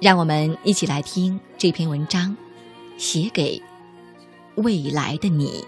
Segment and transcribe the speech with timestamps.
[0.00, 2.36] 让我们一起来听这篇文章，
[2.98, 3.60] 写给
[4.56, 5.64] 未来的你。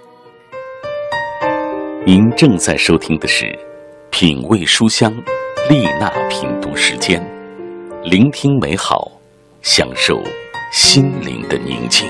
[2.07, 3.47] 您正在收听的是
[4.11, 5.11] 《品味书香》
[5.71, 7.23] 丽娜品读时间，
[8.05, 9.11] 聆听美好，
[9.63, 10.23] 享受
[10.73, 12.07] 心灵的宁静。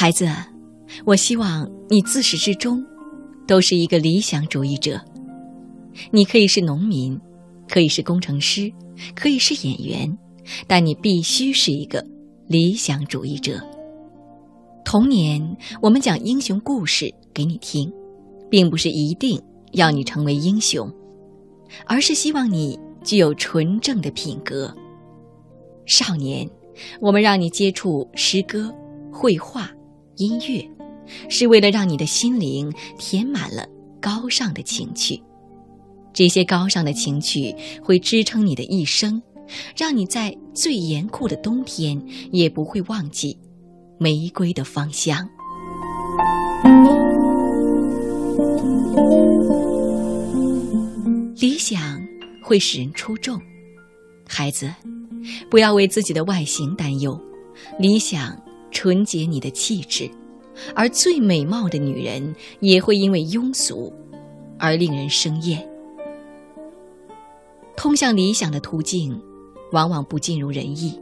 [0.00, 0.28] 孩子，
[1.04, 2.80] 我希望你自始至终
[3.48, 5.04] 都是一个理想主义者。
[6.12, 7.20] 你可以是农民，
[7.68, 8.72] 可以是工程师，
[9.16, 10.18] 可以是演员，
[10.68, 12.00] 但你必须是一个
[12.46, 13.60] 理想主义者。
[14.84, 17.92] 童年，我们讲英雄故事给你听，
[18.48, 20.88] 并不是一定要你成为英雄，
[21.86, 24.72] 而是希望你具有纯正的品格。
[25.86, 26.48] 少年，
[27.00, 28.72] 我们让你接触诗歌、
[29.12, 29.68] 绘画。
[30.18, 30.68] 音乐
[31.28, 33.66] 是为了让你的心灵填满了
[34.00, 35.20] 高尚的情趣，
[36.12, 39.22] 这些高尚的情趣会支撑你的一生，
[39.76, 42.00] 让你在最严酷的冬天
[42.32, 43.38] 也不会忘记
[43.96, 45.28] 玫瑰的芳香。
[51.40, 52.02] 理想
[52.42, 53.40] 会使人出众，
[54.26, 54.68] 孩子，
[55.48, 57.18] 不要为自己的外形担忧，
[57.78, 58.36] 理想。
[58.70, 60.10] 纯洁你的气质，
[60.74, 63.92] 而最美貌的女人也会因为庸俗
[64.58, 65.68] 而令人生厌。
[67.76, 69.20] 通向理想的途径，
[69.72, 70.98] 往往不尽如人意，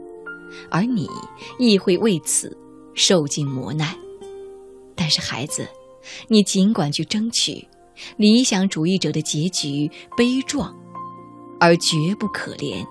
[0.69, 1.07] 而你
[1.57, 2.55] 亦会为此
[2.93, 3.95] 受尽磨难。
[4.95, 5.67] 但是，孩子，
[6.27, 7.67] 你尽管去争取。
[8.17, 10.71] 理想主义者的结局悲壮，
[11.59, 12.85] 而绝不可怜。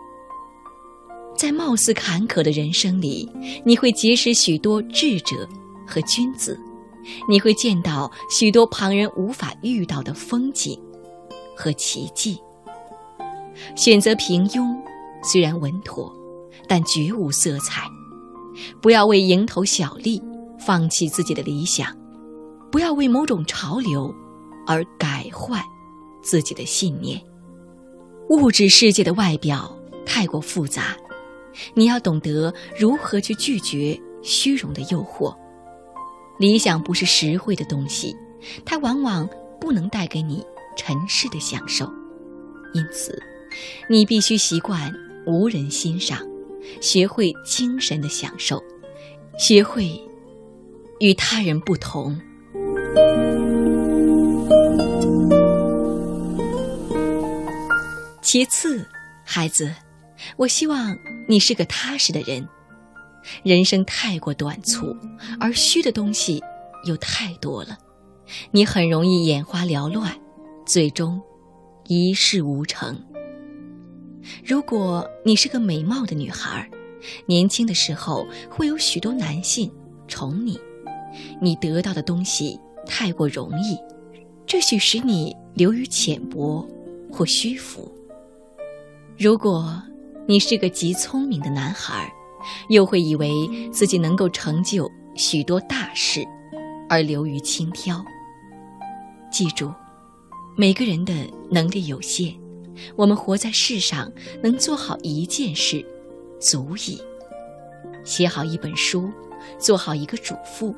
[1.37, 3.31] 在貌似坎坷的人生里，
[3.65, 5.47] 你会结识许多智者
[5.87, 6.59] 和君子，
[7.29, 10.81] 你会见到许多旁人无法遇到的风景
[11.55, 12.39] 和奇迹。
[13.75, 14.75] 选择平庸
[15.23, 16.11] 虽然稳妥，
[16.67, 17.87] 但绝无色彩。
[18.81, 20.21] 不要为蝇头小利
[20.59, 21.95] 放弃自己的理想，
[22.73, 24.13] 不要为某种潮流
[24.67, 25.63] 而改换
[26.23, 27.21] 自己的信念。
[28.31, 30.97] 物质世界的外表太过复杂。
[31.75, 35.35] 你要懂得如何去拒绝虚荣的诱惑。
[36.39, 38.15] 理想不是实惠的东西，
[38.65, 39.29] 它往往
[39.61, 40.45] 不能带给你
[40.77, 41.91] 尘世的享受。
[42.75, 43.19] 因此，
[43.89, 44.93] 你必须习惯
[45.27, 46.19] 无人欣赏，
[46.81, 48.63] 学会精神的享受，
[49.39, 49.99] 学会
[51.01, 52.21] 与他人不同。
[58.21, 58.87] 其次，
[59.25, 59.73] 孩子。
[60.37, 60.97] 我希望
[61.29, 62.47] 你是个踏实的人。
[63.43, 64.97] 人生太过短促，
[65.41, 66.41] 而虚的东西
[66.85, 67.77] 又太多了，
[68.53, 70.17] 你很容易眼花缭乱，
[70.65, 71.21] 最终
[71.89, 72.97] 一事无成。
[74.45, 76.71] 如果你是个美貌的女孩，
[77.27, 79.69] 年轻的时候会有许多男性
[80.07, 80.57] 宠你，
[81.41, 83.77] 你得到的东西太过容易，
[84.47, 86.65] 这许使你流于浅薄
[87.11, 87.93] 或虚浮。
[89.19, 89.83] 如果
[90.29, 92.13] 你是个极聪明的男孩，
[92.69, 93.31] 又会以为
[93.73, 96.27] 自己能够成就许多大事，
[96.89, 98.05] 而流于轻佻。
[99.31, 99.73] 记住，
[100.57, 101.15] 每个人的
[101.49, 102.35] 能力有限，
[102.97, 104.11] 我们活在世上
[104.43, 105.85] 能做好一件事，
[106.41, 107.01] 足矣。
[108.03, 109.09] 写好一本书，
[109.61, 110.75] 做好一个主妇，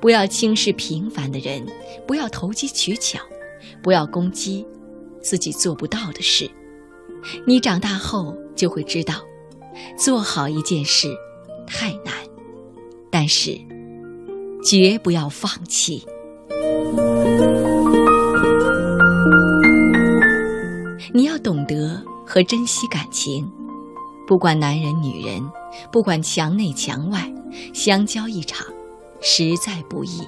[0.00, 1.62] 不要轻视平凡的人，
[2.06, 3.18] 不要投机取巧，
[3.82, 4.66] 不要攻击
[5.20, 6.50] 自己做不到的事。
[7.46, 9.14] 你长大后就会知道，
[9.98, 11.08] 做好一件事
[11.66, 12.14] 太难，
[13.10, 13.58] 但是
[14.64, 16.04] 绝不要放弃。
[21.12, 23.48] 你要懂得和珍惜感情，
[24.26, 25.40] 不管男人女人，
[25.92, 27.32] 不管墙内墙外，
[27.72, 28.66] 相交一场
[29.20, 30.22] 实在不易。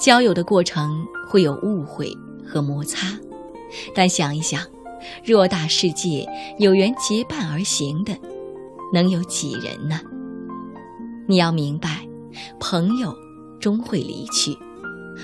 [0.00, 2.10] 交友的过程会有误会
[2.46, 3.08] 和摩擦，
[3.94, 4.62] 但想一想。
[5.24, 8.16] 偌大世界，有缘结伴而行的，
[8.92, 10.00] 能有几人呢？
[11.26, 12.06] 你要明白，
[12.58, 13.16] 朋友
[13.60, 14.56] 终会离去，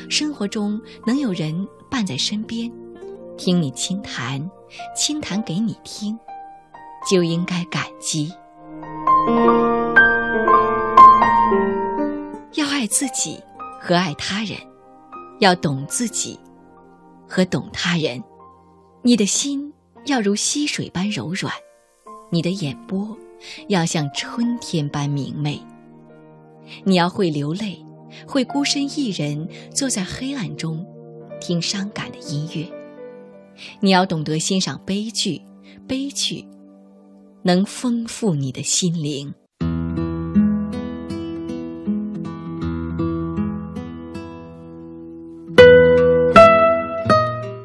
[0.09, 2.71] 生活中能有人伴在身边，
[3.37, 4.51] 听你倾谈，
[4.97, 6.19] 倾谈给你听，
[7.11, 8.33] 就应该感激。
[12.53, 13.43] 要爱自己
[13.81, 14.57] 和爱他人，
[15.41, 16.39] 要懂自己，
[17.29, 18.23] 和懂他人。
[19.07, 19.73] 你的心
[20.07, 21.55] 要如溪水般柔软，
[22.29, 23.17] 你的眼波
[23.69, 25.63] 要像春天般明媚。
[26.83, 27.79] 你要会流泪，
[28.27, 30.85] 会孤身一人坐在黑暗中，
[31.41, 32.67] 听伤感的音乐。
[33.79, 35.41] 你要懂得欣赏悲剧，
[35.87, 36.45] 悲剧
[37.45, 39.33] 能丰富你的心灵。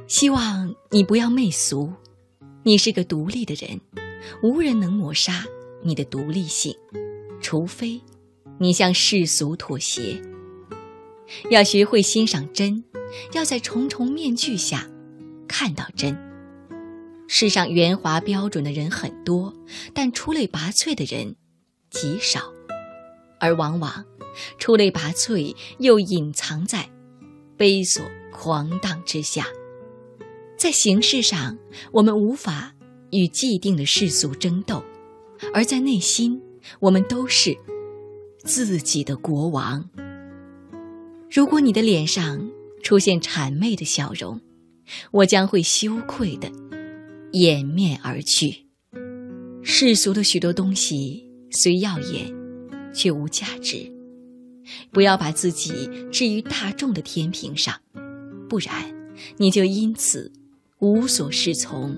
[0.07, 0.60] 希望
[0.93, 1.93] 你不要媚俗，
[2.63, 3.79] 你是个独立的人，
[4.43, 5.45] 无人能抹杀
[5.81, 6.75] 你的独立性，
[7.39, 8.01] 除非
[8.57, 10.21] 你向世俗妥协。
[11.49, 12.83] 要学会欣赏真，
[13.31, 14.85] 要在重重面具下
[15.47, 16.13] 看到真。
[17.25, 19.53] 世上圆滑标准的人很多，
[19.93, 21.37] 但出类拔萃的人
[21.89, 22.51] 极少，
[23.39, 24.03] 而往往
[24.57, 26.89] 出类拔萃又隐藏在
[27.55, 28.01] 悲琐
[28.33, 29.47] 狂荡之下。
[30.61, 31.57] 在形式上，
[31.91, 32.75] 我们无法
[33.09, 34.83] 与既定的世俗争斗；
[35.55, 36.39] 而在内心，
[36.79, 37.57] 我们都是
[38.43, 39.89] 自己的国王。
[41.31, 42.47] 如果你的脸上
[42.83, 44.39] 出现谄媚的笑容，
[45.09, 46.51] 我将会羞愧的
[47.31, 48.67] 掩面而去。
[49.63, 52.31] 世俗的许多东西虽耀眼，
[52.93, 53.91] 却无价值。
[54.91, 57.75] 不要把自己置于大众的天平上，
[58.47, 58.71] 不然
[59.37, 60.31] 你就因此。
[60.81, 61.95] 无所适从，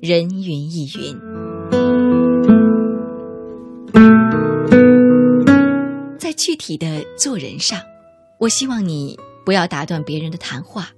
[0.00, 1.18] 人云亦云。
[6.16, 7.80] 在具体的做人上，
[8.38, 10.90] 我希望你不要打断别人的谈话，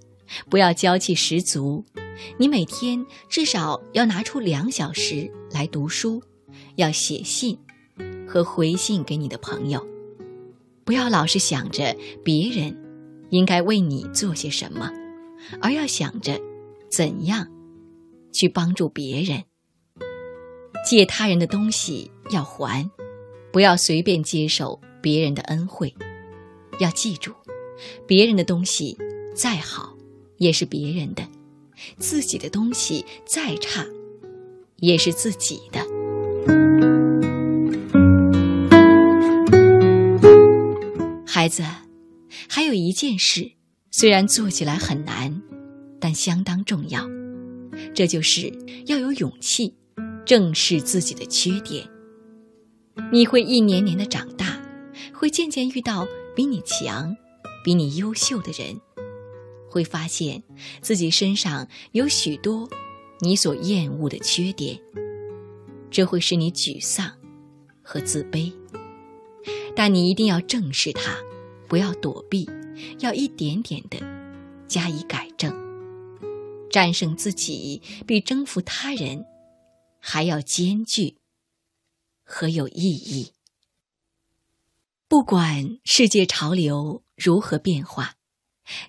[0.51, 1.83] 不要娇气十足。
[2.37, 6.23] 你每天至少要拿出两小时来读书，
[6.77, 7.59] 要写信
[8.29, 9.83] 和回信给你的朋友。
[10.85, 12.77] 不要老是想着别人
[13.31, 14.93] 应该为你做些什么，
[15.63, 16.39] 而要想着。
[16.95, 17.49] 怎样
[18.33, 19.43] 去帮助别人？
[20.87, 22.89] 借他人的东西要还，
[23.53, 25.93] 不要随便接受别人的恩惠。
[26.79, 27.33] 要记住，
[28.07, 28.97] 别人的东西
[29.35, 29.97] 再好
[30.37, 31.27] 也是别人的，
[31.99, 33.85] 自己的东西再差
[34.77, 35.81] 也是自己的。
[41.27, 41.65] 孩子，
[42.49, 43.51] 还有一件事，
[43.91, 45.43] 虽然做起来很难。
[46.05, 47.09] 但相当重要，
[47.95, 48.53] 这就是
[48.85, 49.73] 要有勇气
[50.27, 51.89] 正视自己的缺点。
[53.11, 54.61] 你会一年年的长大，
[55.15, 56.07] 会渐渐遇到
[56.37, 57.17] 比你强、
[57.65, 58.79] 比你优秀的人，
[59.71, 60.43] 会发现
[60.83, 62.69] 自己身上有许多
[63.21, 64.79] 你所厌恶的缺点，
[65.91, 67.11] 这会使你沮丧
[67.81, 68.53] 和自卑。
[69.75, 71.17] 但你一定要正视它，
[71.67, 72.47] 不要躲避，
[72.99, 73.97] 要一点点的
[74.69, 75.31] 加以改。
[76.75, 79.25] 战胜自己比征服他人
[80.01, 81.19] 还要艰巨
[82.25, 83.33] 和有意义。
[85.07, 88.17] 不管世界潮流如何变化，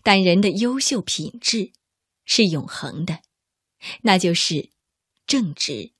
[0.01, 1.73] 但人的优秀品质
[2.25, 3.19] 是永恒的，
[4.01, 4.71] 那就是
[5.27, 5.91] 正直、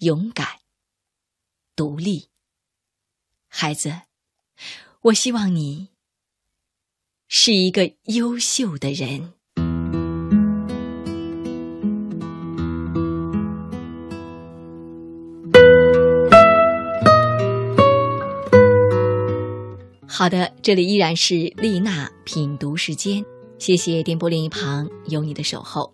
[0.00, 0.60] 勇敢、
[1.74, 2.28] 独立。
[3.48, 4.02] 孩子，
[5.00, 5.88] 我希望你
[7.26, 9.32] 是一个优秀的人。
[20.16, 23.24] 好的，这里依然是丽娜品读时间，
[23.58, 25.92] 谢谢电波另一旁有你的守候。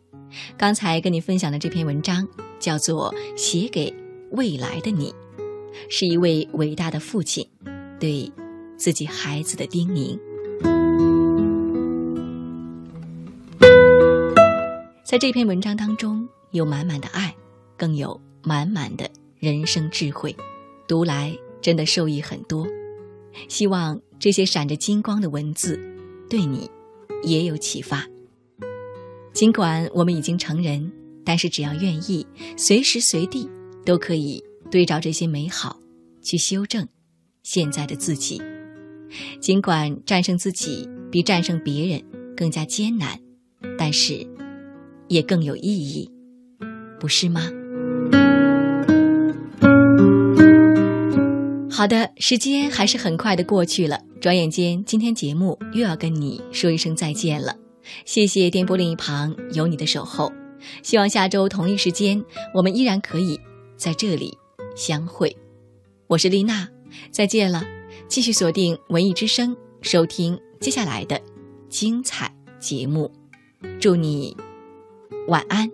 [0.58, 3.90] 刚才跟你分享的这篇文章叫做《写给
[4.32, 5.10] 未来的你》，
[5.88, 7.48] 是一位伟大的父亲
[7.98, 8.30] 对
[8.76, 10.18] 自己孩子的叮咛。
[15.02, 17.34] 在这篇文章当中，有满满的爱，
[17.74, 19.08] 更有满满的
[19.38, 20.36] 人生智慧，
[20.86, 22.66] 读来真的受益很多。
[23.48, 23.98] 希望。
[24.20, 25.80] 这些闪着金光的文字，
[26.28, 26.70] 对你
[27.24, 28.06] 也有启发。
[29.32, 30.92] 尽管我们已经成人，
[31.24, 33.48] 但是只要愿意，随时随地
[33.82, 35.80] 都可以对照这些美好，
[36.20, 36.86] 去修正
[37.42, 38.42] 现在的自己。
[39.40, 42.02] 尽管战胜自己比战胜别人
[42.36, 43.18] 更加艰难，
[43.78, 44.26] 但是
[45.08, 46.10] 也更有意义，
[47.00, 47.50] 不是吗？
[51.70, 53.98] 好的，时间还是很快的过去了。
[54.20, 57.56] 转眼间，今天节目又要跟你说一声再见了。
[58.04, 60.30] 谢谢电波另一旁有你的守候，
[60.82, 62.22] 希望下周同一时间
[62.54, 63.40] 我们依然可以
[63.76, 64.36] 在这里
[64.76, 65.34] 相会。
[66.06, 66.68] 我是丽娜，
[67.10, 67.64] 再见了。
[68.08, 71.18] 继续锁定文艺之声，收听接下来的
[71.70, 73.10] 精彩节目。
[73.80, 74.36] 祝你
[75.28, 75.68] 晚安。